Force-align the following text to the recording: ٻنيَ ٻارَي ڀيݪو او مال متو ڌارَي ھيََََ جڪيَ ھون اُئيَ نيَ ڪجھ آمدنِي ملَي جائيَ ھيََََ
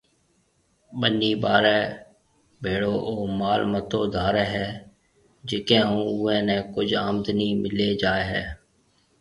ٻنيَ 0.99 1.31
ٻارَي 1.41 1.79
ڀيݪو 2.63 2.95
او 3.07 3.13
مال 3.39 3.61
متو 3.71 4.01
ڌارَي 4.13 4.45
ھيََََ 4.53 4.67
جڪيَ 5.47 5.79
ھون 5.89 6.03
اُئيَ 6.13 6.37
نيَ 6.47 6.57
ڪجھ 6.73 6.93
آمدنِي 7.07 7.49
ملَي 7.61 7.89
جائيَ 8.01 8.25
ھيََََ 8.31 8.43